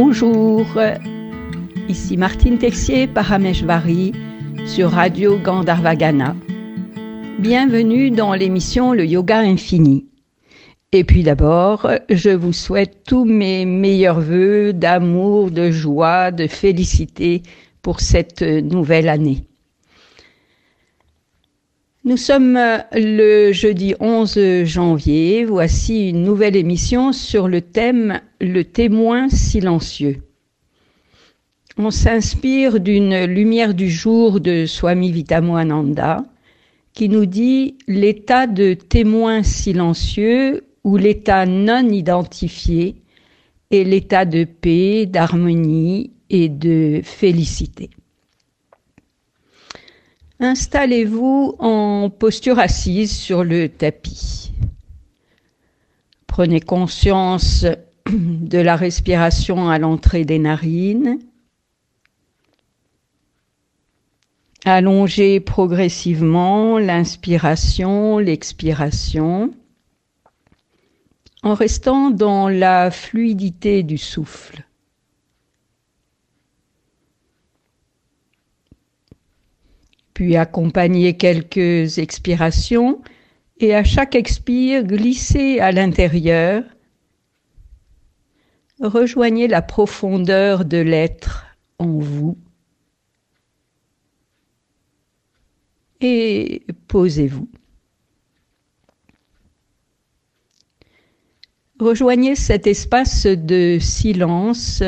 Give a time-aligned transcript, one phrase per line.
[0.00, 0.64] Bonjour,
[1.88, 4.12] ici Martine Texier Parameshvari
[4.64, 6.36] sur Radio Gandharvagana.
[7.40, 10.06] Bienvenue dans l'émission Le Yoga Infini.
[10.92, 17.42] Et puis d'abord, je vous souhaite tous mes meilleurs voeux d'amour, de joie, de félicité
[17.82, 19.47] pour cette nouvelle année.
[22.04, 22.58] Nous sommes
[22.92, 25.44] le jeudi 11 janvier.
[25.44, 30.22] Voici une nouvelle émission sur le thème Le témoin silencieux.
[31.76, 36.24] On s'inspire d'une lumière du jour de Swami Vitamoananda
[36.94, 42.94] qui nous dit l'état de témoin silencieux ou l'état non identifié
[43.72, 47.90] est l'état de paix, d'harmonie et de félicité.
[50.40, 54.52] Installez-vous en posture assise sur le tapis.
[56.28, 57.66] Prenez conscience
[58.08, 61.18] de la respiration à l'entrée des narines.
[64.64, 69.52] Allongez progressivement l'inspiration, l'expiration,
[71.42, 74.67] en restant dans la fluidité du souffle.
[80.18, 83.00] Puis accompagner quelques expirations
[83.60, 86.64] et à chaque expire, glissez à l'intérieur.
[88.80, 91.46] Rejoignez la profondeur de l'être
[91.78, 92.36] en vous
[96.00, 97.48] et posez-vous.
[101.78, 104.82] Rejoignez cet espace de silence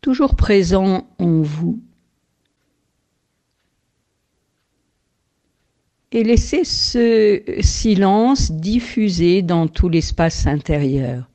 [0.00, 1.80] toujours présent en vous.
[6.12, 11.28] Et laissez ce silence diffuser dans tout l'espace intérieur.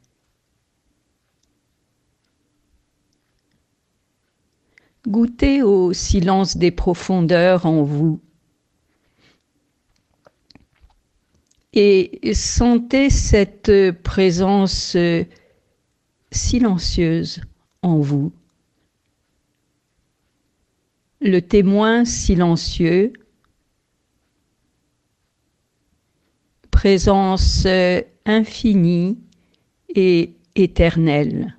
[5.07, 8.19] Goûtez au silence des profondeurs en vous
[11.73, 13.71] et sentez cette
[14.03, 14.95] présence
[16.31, 17.41] silencieuse
[17.81, 18.31] en vous.
[21.21, 23.13] Le témoin silencieux
[26.77, 29.17] présence euh, infinie
[29.89, 31.57] et éternelle.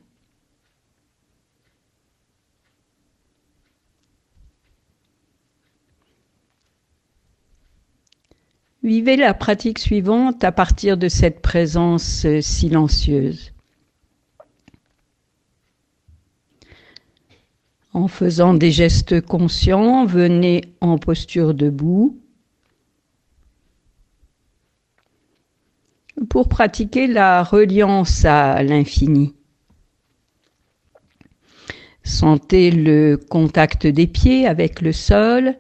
[8.85, 13.51] Vivez la pratique suivante à partir de cette présence euh, silencieuse.
[17.93, 22.17] En faisant des gestes conscients, venez en posture debout.
[26.29, 29.35] Pour pratiquer la reliance à l'infini.
[32.03, 35.57] Sentez le contact des pieds avec le sol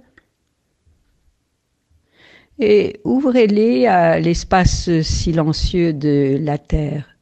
[2.58, 7.16] et ouvrez-les à l'espace silencieux de la terre.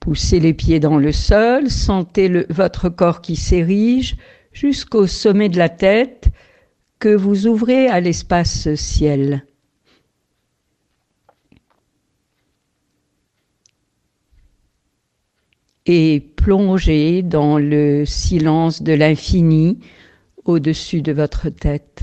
[0.00, 4.16] Poussez les pieds dans le sol, sentez votre corps qui s'érige
[4.52, 6.30] jusqu'au sommet de la tête
[7.00, 9.44] que vous ouvrez à l'espace ciel.
[15.86, 19.80] Et plongez dans le silence de l'infini
[20.44, 22.02] au-dessus de votre tête.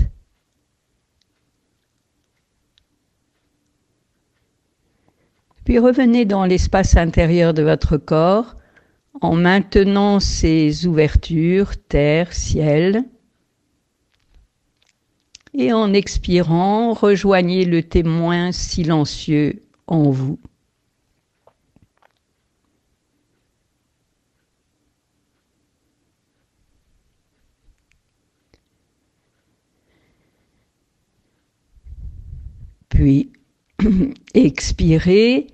[5.64, 8.56] Puis revenez dans l'espace intérieur de votre corps
[9.20, 13.04] en maintenant ces ouvertures, terre, ciel,
[15.58, 20.38] et en expirant, rejoignez le témoin silencieux en vous.
[32.88, 33.32] Puis
[34.34, 35.48] expirez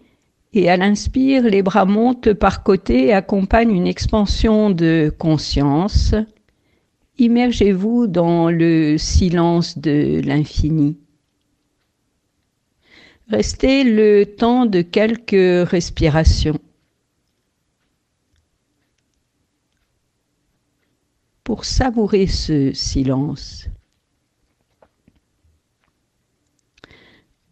[0.53, 6.15] et à l'inspire, les bras montent par côté et accompagnent une expansion de conscience
[7.19, 10.97] Immergez-vous dans le silence de l'infini.
[13.29, 16.59] Restez le temps de quelques respirations.
[21.45, 23.69] Pour savourer ce silence.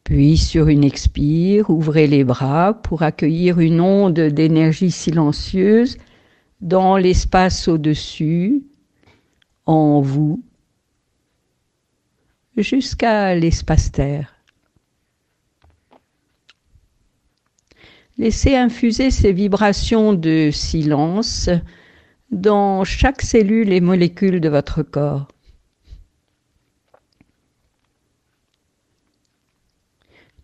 [0.03, 5.99] Puis sur une expire, ouvrez les bras pour accueillir une onde d'énergie silencieuse
[6.61, 8.65] dans l'espace au-dessus
[9.67, 10.43] en vous
[12.57, 14.35] jusqu'à l'espace-terre.
[18.19, 21.49] Laissez infuser ces vibrations de silence
[22.31, 25.29] dans chaque cellule et molécule de votre corps.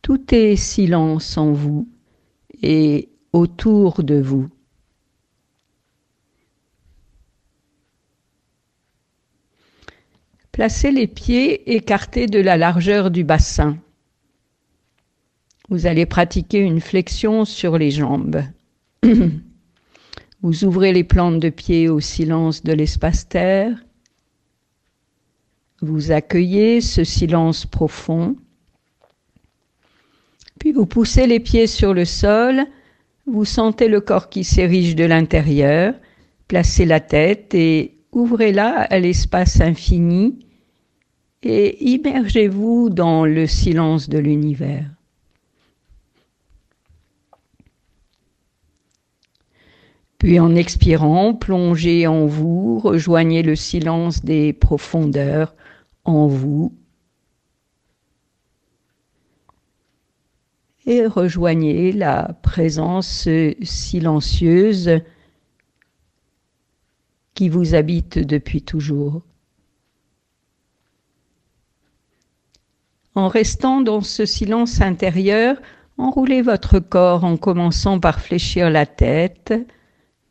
[0.03, 1.87] Tout est silence en vous
[2.63, 4.49] et autour de vous.
[10.59, 13.79] Placez les pieds écartés de la largeur du bassin.
[15.69, 18.43] Vous allez pratiquer une flexion sur les jambes.
[20.43, 23.71] Vous ouvrez les plantes de pied au silence de l'espace-terre.
[25.81, 28.35] Vous accueillez ce silence profond.
[30.59, 32.65] Puis vous poussez les pieds sur le sol.
[33.27, 35.95] Vous sentez le corps qui s'érige de l'intérieur.
[36.49, 40.47] Placez la tête et ouvrez-la à l'espace infini
[41.43, 44.91] et immergez-vous dans le silence de l'univers.
[50.19, 55.55] Puis en expirant, plongez en vous, rejoignez le silence des profondeurs
[56.05, 56.75] en vous
[60.87, 63.29] et rejoignez la présence
[63.63, 65.03] silencieuse
[67.35, 69.23] qui vous habite depuis toujours.
[73.19, 75.57] En restant dans ce silence intérieur,
[75.97, 79.53] enroulez votre corps en commençant par fléchir la tête,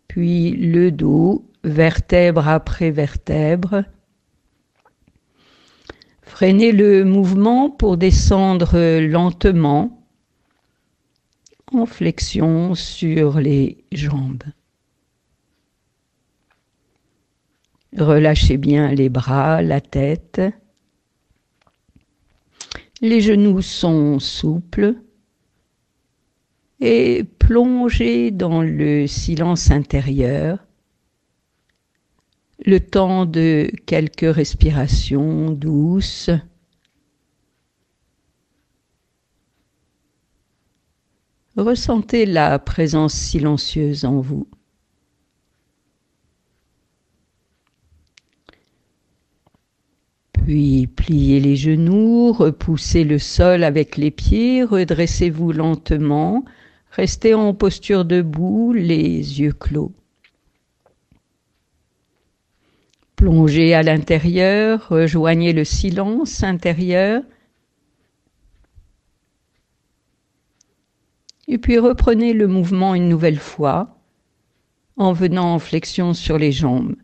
[0.08, 3.84] puis le dos, vertèbre après vertèbre.
[6.22, 10.02] Freinez le mouvement pour descendre lentement
[11.74, 14.46] en flexion sur les jambes.
[17.98, 20.40] Relâchez bien les bras, la tête.
[23.02, 24.96] Les genoux sont souples
[26.80, 30.66] et plongez dans le silence intérieur
[32.66, 36.32] le temps de quelques respirations douces.
[41.56, 44.48] Ressentez la présence silencieuse en vous.
[50.48, 56.46] Puis pliez les genoux, repoussez le sol avec les pieds, redressez-vous lentement,
[56.92, 59.92] restez en posture debout, les yeux clos.
[63.18, 67.24] Plongez à l'intérieur, rejoignez le silence intérieur.
[71.50, 73.98] Et puis reprenez le mouvement une nouvelle fois
[74.96, 76.96] en venant en flexion sur les jambes.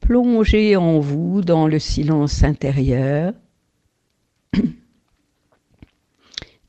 [0.00, 3.34] Plongez en vous dans le silence intérieur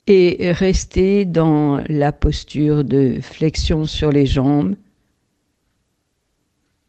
[0.07, 4.75] et restez dans la posture de flexion sur les jambes,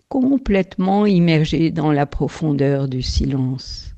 [0.08, 3.94] complètement immergé dans la profondeur du silence.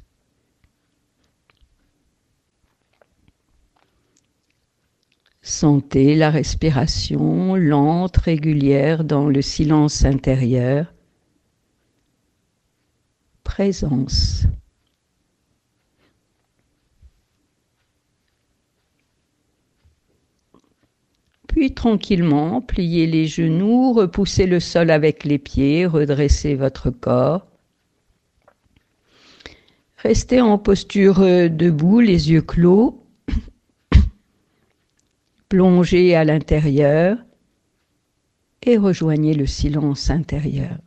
[5.40, 10.92] Sentez la respiration lente, régulière dans le silence intérieur
[13.52, 14.46] présence.
[21.48, 27.46] Puis tranquillement, pliez les genoux, repoussez le sol avec les pieds, redressez votre corps.
[29.98, 33.04] Restez en posture debout, les yeux clos.
[35.50, 37.18] Plongez à l'intérieur
[38.62, 40.78] et rejoignez le silence intérieur.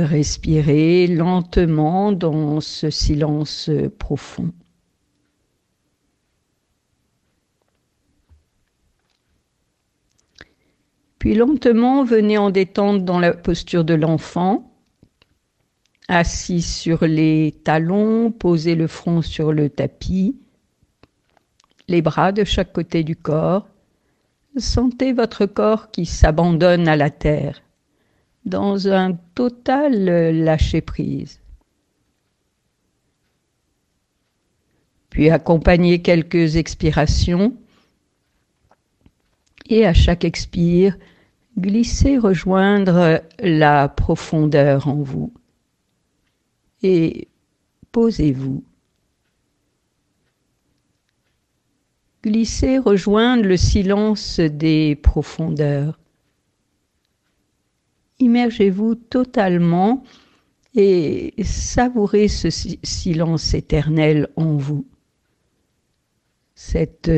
[0.00, 4.52] Respirez lentement dans ce silence profond.
[11.18, 14.72] Puis lentement, venez en détente dans la posture de l'enfant,
[16.06, 20.36] assis sur les talons, posez le front sur le tapis,
[21.88, 23.68] les bras de chaque côté du corps.
[24.58, 27.62] Sentez votre corps qui s'abandonne à la terre
[28.48, 30.04] dans un total
[30.44, 31.40] lâcher-prise.
[35.10, 37.54] Puis accompagnez quelques expirations
[39.68, 40.96] et à chaque expire,
[41.58, 45.32] glissez rejoindre la profondeur en vous
[46.82, 47.28] et
[47.92, 48.62] posez-vous.
[52.22, 55.98] Glissez rejoindre le silence des profondeurs
[58.18, 60.04] immergez-vous totalement
[60.74, 64.86] et savourez ce silence éternel en vous.
[66.54, 67.10] cette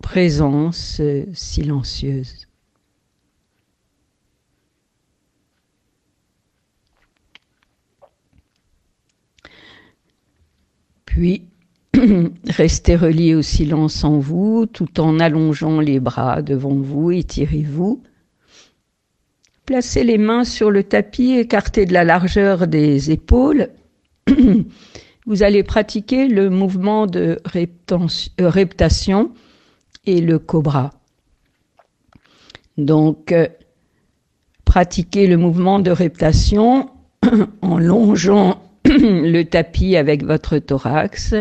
[0.00, 1.00] présence
[1.32, 2.46] silencieuse.
[11.04, 11.48] Puis,
[12.46, 18.02] restez relié au silence en vous tout en allongeant les bras devant vous, étirez-vous.
[19.66, 23.70] Placez les mains sur le tapis écarté de la largeur des épaules.
[25.26, 29.32] Vous allez pratiquer le mouvement de euh, reptation
[30.04, 30.92] et le cobra.
[32.78, 33.48] Donc, euh,
[34.64, 36.88] pratiquez le mouvement de reptation
[37.60, 41.34] en longeant le tapis avec votre thorax.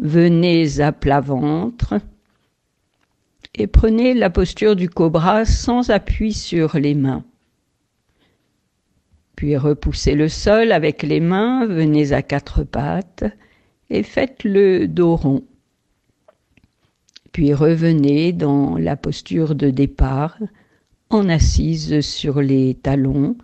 [0.00, 2.00] Venez à plat ventre
[3.54, 7.22] et prenez la posture du cobra sans appui sur les mains.
[9.36, 13.24] Puis repoussez le sol avec les mains, venez à quatre pattes
[13.90, 15.44] et faites le dos rond.
[17.32, 20.38] Puis revenez dans la posture de départ
[21.10, 23.36] en assise sur les talons,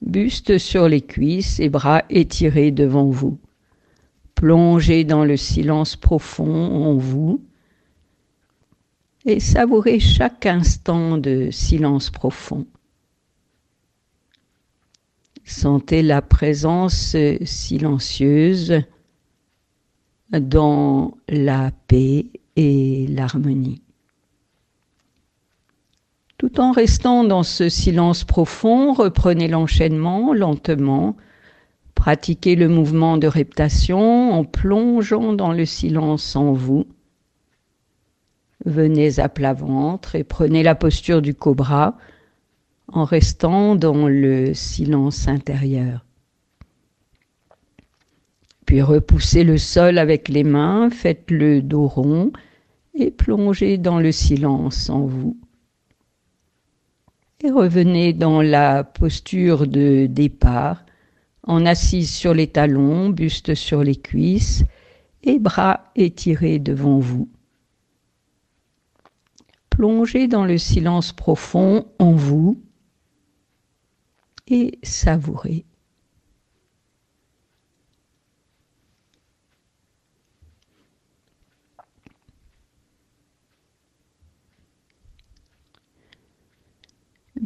[0.00, 3.38] buste sur les cuisses et bras étirés devant vous.
[4.34, 7.40] Plongez dans le silence profond en vous
[9.26, 12.66] et savourez chaque instant de silence profond.
[15.44, 18.82] Sentez la présence silencieuse
[20.32, 23.82] dans la paix et l'harmonie.
[26.38, 31.16] Tout en restant dans ce silence profond, reprenez l'enchaînement lentement,
[31.94, 36.86] pratiquez le mouvement de reptation en plongeant dans le silence en vous.
[38.64, 41.96] Venez à plat ventre et prenez la posture du cobra
[42.94, 46.06] en restant dans le silence intérieur.
[48.66, 52.32] Puis repoussez le sol avec les mains, faites le dos rond
[52.94, 55.36] et plongez dans le silence en vous.
[57.42, 60.84] Et revenez dans la posture de départ,
[61.42, 64.62] en assise sur les talons, buste sur les cuisses
[65.24, 67.28] et bras étirés devant vous.
[69.68, 72.62] Plongez dans le silence profond en vous
[74.48, 75.64] et savourez.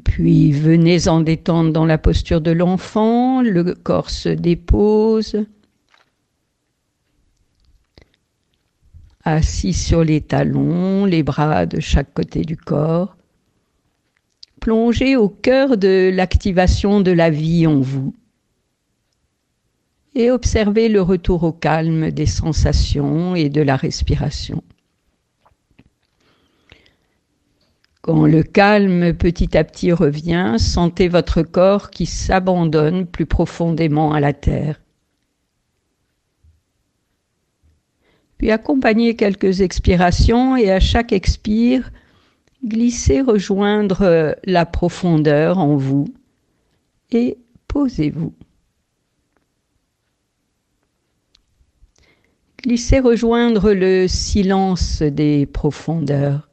[0.04, 5.36] Puis venez en détendre dans la posture de l'enfant, le corps se dépose.
[9.24, 13.17] Assis sur les talons, les bras de chaque côté du corps.
[14.68, 18.14] Plongez au cœur de l'activation de la vie en vous
[20.14, 24.62] et observez le retour au calme des sensations et de la respiration.
[28.02, 34.20] Quand le calme petit à petit revient, sentez votre corps qui s'abandonne plus profondément à
[34.20, 34.82] la terre.
[38.36, 41.90] Puis accompagnez quelques expirations et à chaque expire,
[42.64, 46.06] glissez rejoindre la profondeur en vous
[47.10, 47.38] et
[47.68, 48.34] posez-vous.
[52.62, 56.48] Glissez rejoindre le silence des profondeurs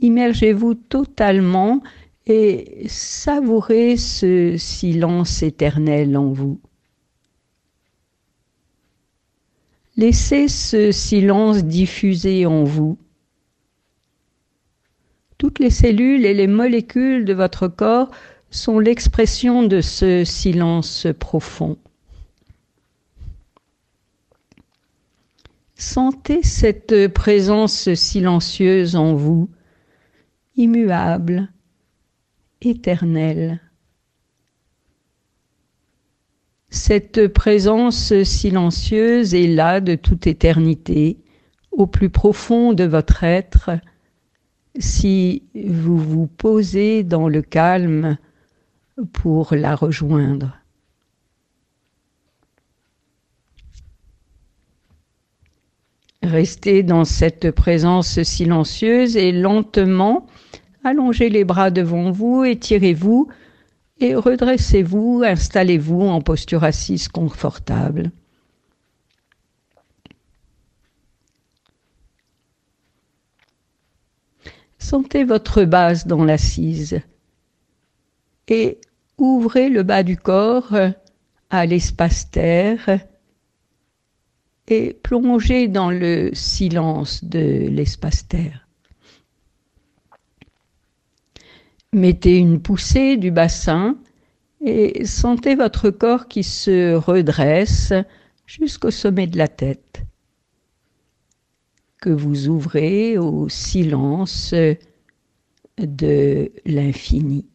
[0.00, 1.82] immergez-vous totalement
[2.26, 6.60] et savourez ce silence éternel en vous.
[9.96, 12.98] Laissez ce silence diffuser en vous.
[15.38, 18.10] Toutes les cellules et les molécules de votre corps
[18.50, 21.76] sont l'expression de ce silence profond.
[25.74, 29.50] Sentez cette présence silencieuse en vous
[30.56, 31.52] immuable,
[32.62, 33.60] éternel.
[36.70, 41.18] Cette présence silencieuse est là de toute éternité,
[41.72, 43.70] au plus profond de votre être,
[44.78, 48.18] si vous vous posez dans le calme
[49.12, 50.58] pour la rejoindre.
[56.22, 60.26] Restez dans cette présence silencieuse et lentement
[60.82, 63.28] allongez les bras devant vous, étirez-vous
[63.98, 68.10] et redressez-vous, installez-vous en posture assise confortable.
[74.88, 77.00] Sentez votre base dans l'assise
[78.46, 78.78] et
[79.18, 80.76] ouvrez le bas du corps
[81.50, 83.00] à l'espace terre
[84.68, 88.68] et plongez dans le silence de l'espace-terre.
[91.92, 93.98] Mettez une poussée du bassin
[94.64, 97.92] et sentez votre corps qui se redresse
[98.46, 100.04] jusqu'au sommet de la tête,
[102.10, 104.54] vous ouvrez au silence
[105.78, 107.46] de l'infini.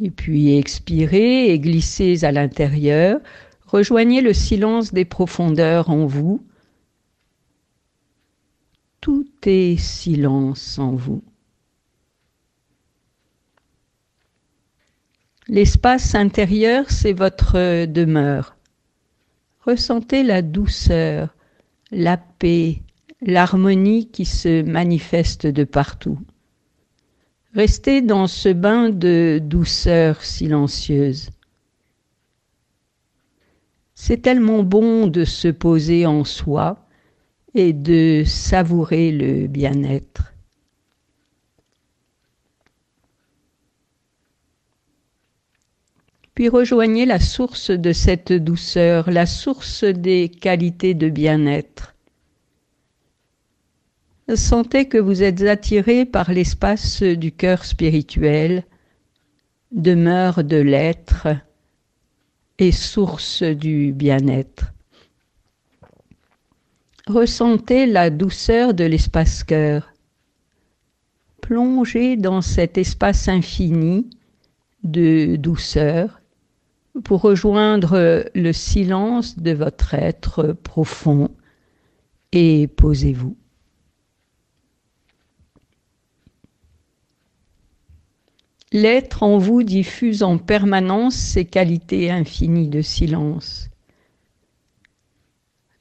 [0.00, 3.20] Et puis expirez et glissez à l'intérieur.
[3.66, 6.44] Rejoignez le silence des profondeurs en vous.
[9.00, 11.22] Tout est silence en vous.
[15.48, 18.51] L'espace intérieur, c'est votre demeure.
[19.64, 21.36] Ressentez la douceur,
[21.92, 22.82] la paix,
[23.20, 26.18] l'harmonie qui se manifeste de partout.
[27.54, 31.30] Restez dans ce bain de douceur silencieuse.
[33.94, 36.84] C'est tellement bon de se poser en soi
[37.54, 40.31] et de savourer le bien-être.
[46.34, 51.92] Puis rejoignez la source de cette douceur, la source des qualités de bien-être
[54.36, 58.64] sentez que vous êtes attiré par l'espace du cœur spirituel,
[59.70, 61.28] demeure de l'être
[62.58, 64.72] et source du bien-être.
[67.06, 69.92] Ressentez la douceur de l'espace cœur.
[71.40, 74.08] Plongez dans cet espace infini
[74.84, 76.21] de douceur
[77.04, 81.30] pour rejoindre le silence de votre être profond
[82.32, 83.36] et posez-vous.
[88.72, 93.68] L'être en vous diffuse en permanence ses qualités infinies de silence.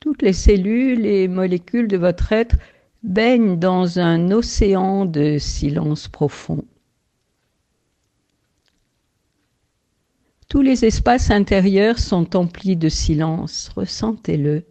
[0.02, 2.58] Toutes les cellules et molécules de votre être
[3.04, 6.66] baignent dans un océan de silence profond.
[10.52, 14.66] Tous les espaces intérieurs sont emplis de silence, ressentez-le.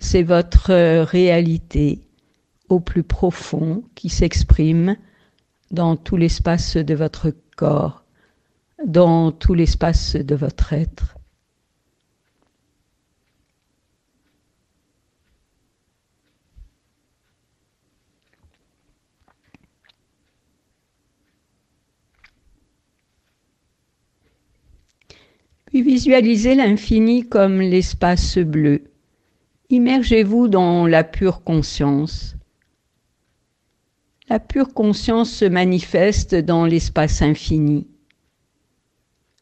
[0.00, 2.00] C'est votre réalité
[2.68, 4.96] au plus profond qui s'exprime
[5.70, 8.02] dans tout l'espace de votre corps,
[8.84, 11.17] dans tout l'espace de votre être.
[25.68, 28.84] Puis visualisez l'infini comme l'espace bleu.
[29.68, 32.36] Immergez-vous dans la pure conscience.
[34.30, 37.86] La pure conscience se manifeste dans l'espace infini.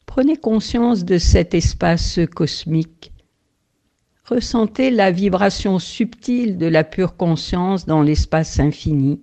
[0.05, 3.13] Prenez conscience de cet espace cosmique.
[4.25, 9.21] Ressentez la vibration subtile de la pure conscience dans l'espace infini.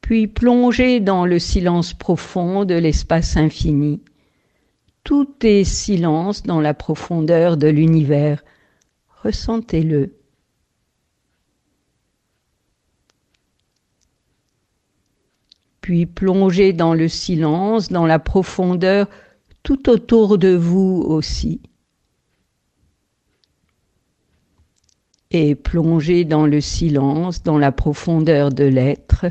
[0.00, 4.00] Puis plongez dans le silence profond de l'espace infini.
[5.04, 8.42] Tout est silence dans la profondeur de l'univers.
[9.22, 10.12] Ressentez-le.
[15.84, 19.06] puis plongez dans le silence, dans la profondeur,
[19.62, 21.60] tout autour de vous aussi.
[25.30, 29.26] Et plongez dans le silence, dans la profondeur de l'être,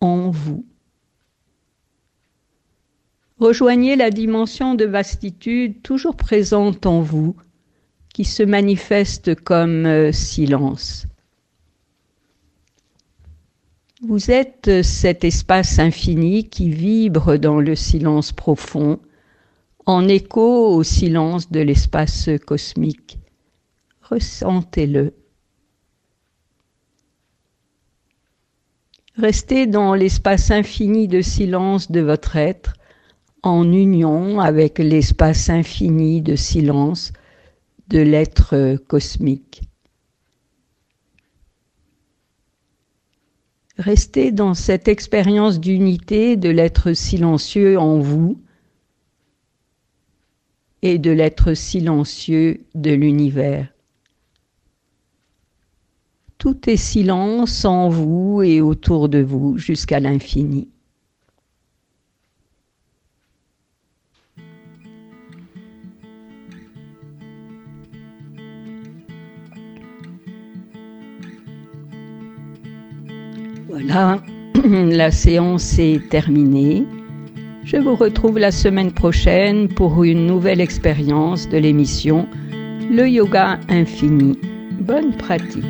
[0.00, 0.64] en vous.
[3.38, 7.34] Rejoignez la dimension de vastitude toujours présente en vous,
[8.12, 11.06] qui se manifeste comme euh, silence.
[14.02, 19.00] Vous êtes cet espace infini qui vibre dans le silence profond,
[19.86, 23.18] en écho au silence de l'espace cosmique.
[24.02, 25.14] Ressentez-le.
[29.16, 32.74] Restez dans l'espace infini de silence de votre être,
[33.46, 37.12] en union avec l'espace infini de silence
[37.88, 39.62] de l'être cosmique.
[43.76, 48.40] Restez dans cette expérience d'unité de l'être silencieux en vous
[50.82, 53.68] et de l'être silencieux de l'univers.
[56.38, 60.68] Tout est silence en vous et autour de vous jusqu'à l'infini.
[73.76, 74.22] Voilà,
[74.64, 76.86] la séance est terminée.
[77.64, 82.28] Je vous retrouve la semaine prochaine pour une nouvelle expérience de l'émission
[82.88, 84.38] Le Yoga Infini.
[84.78, 85.64] Bonne pratique.